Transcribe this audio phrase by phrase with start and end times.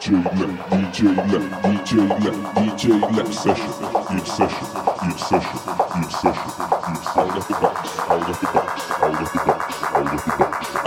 [0.00, 3.72] DJ left, DJ left, DJ left session,
[4.10, 4.66] youth session,
[5.04, 5.58] youth session,
[5.94, 6.50] youth session,
[6.88, 10.24] youth hold up the box, hold up the box, hold up the box, hold up
[10.24, 10.79] the box,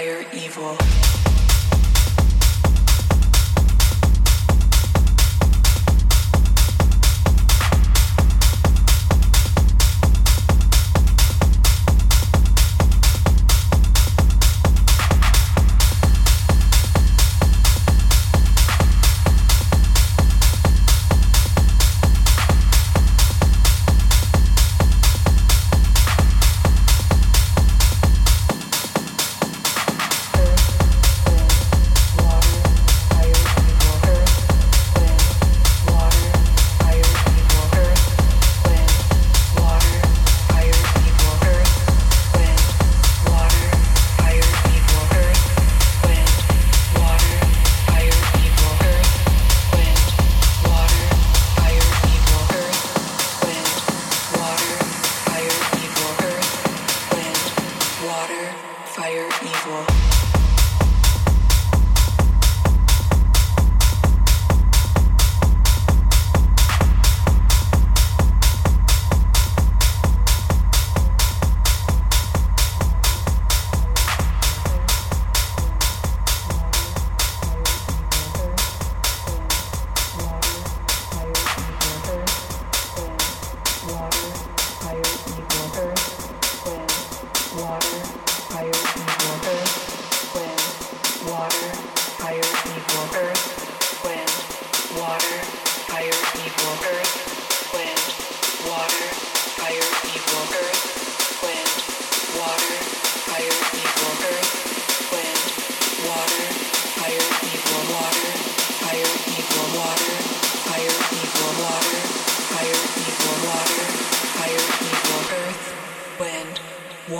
[0.00, 1.29] higher evil.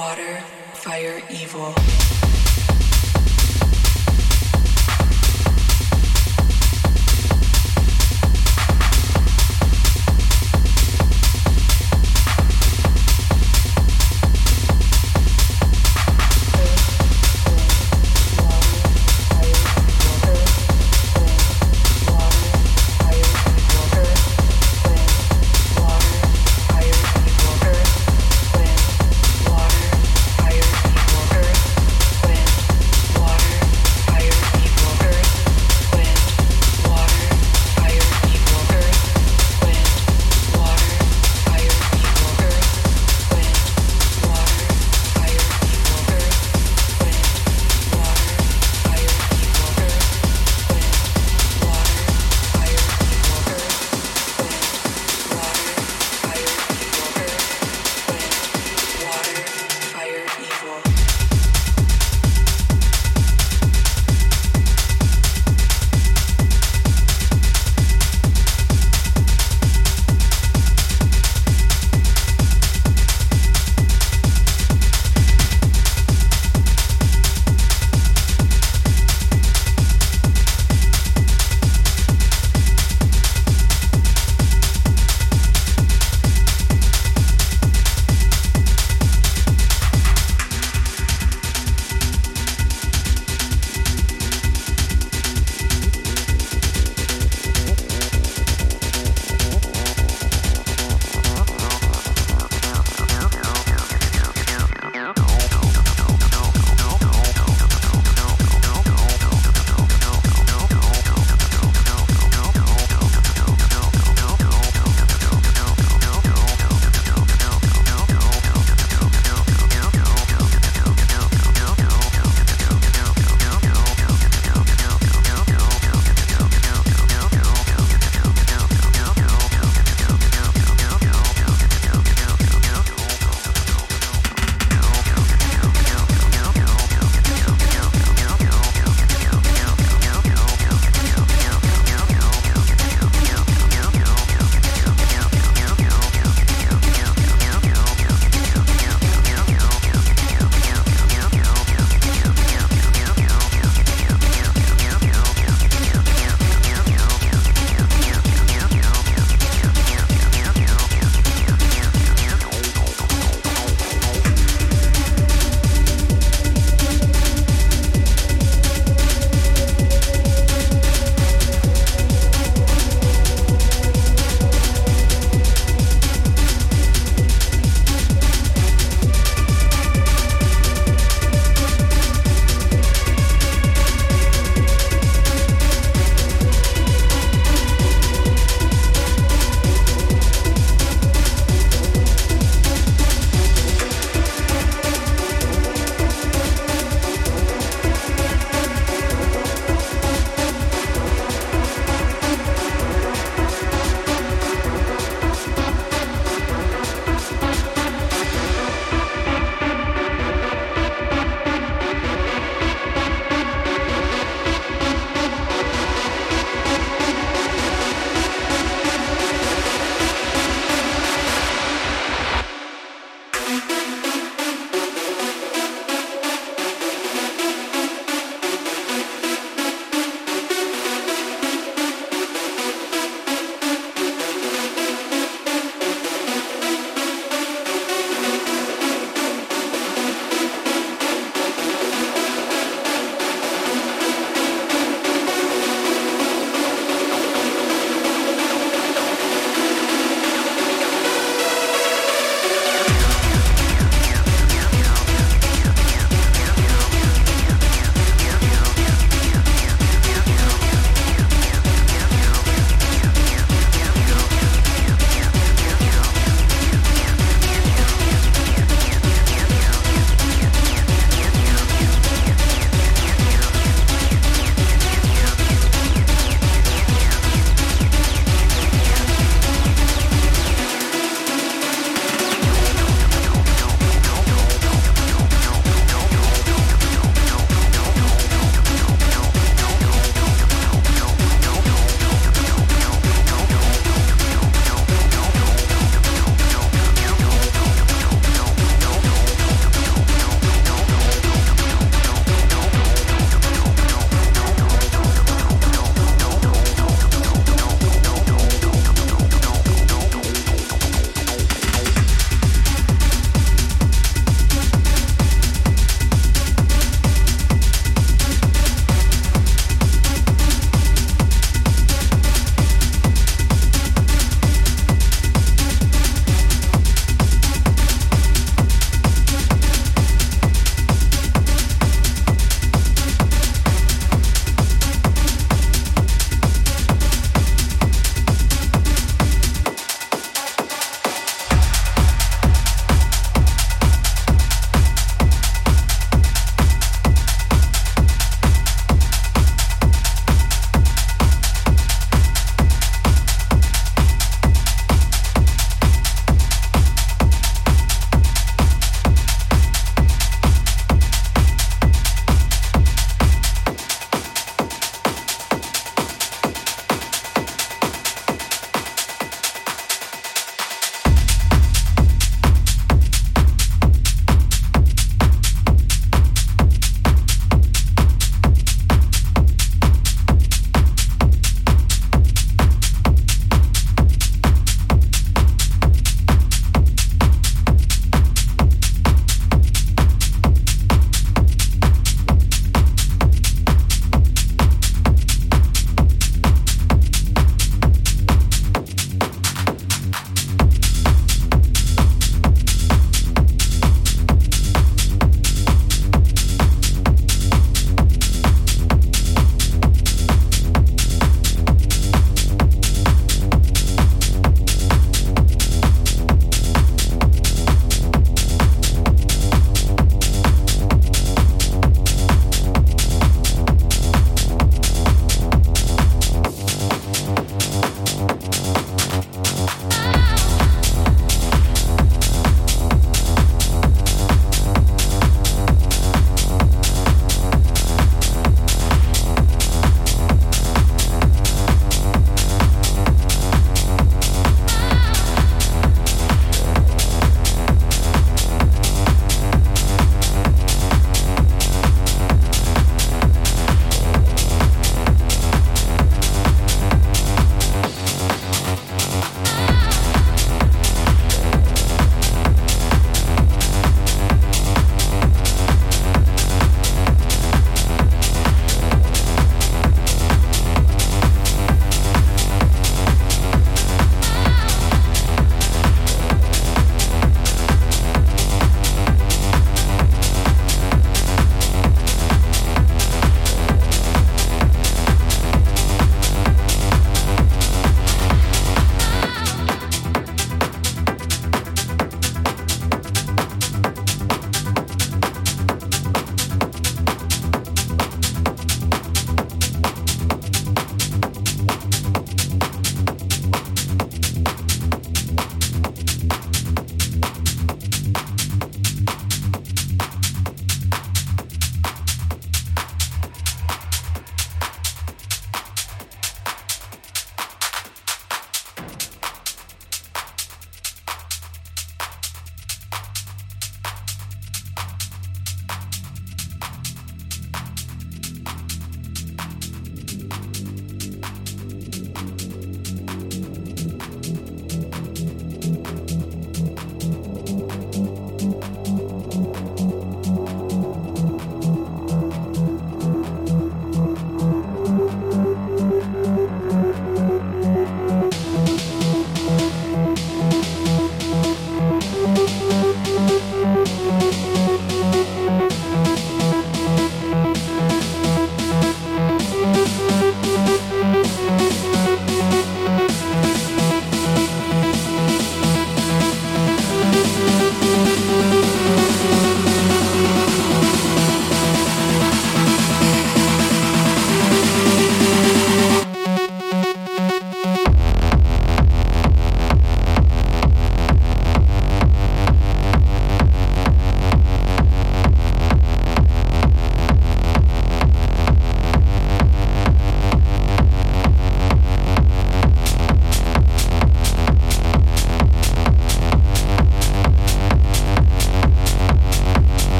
[0.00, 0.40] water,
[0.72, 1.74] fire, evil.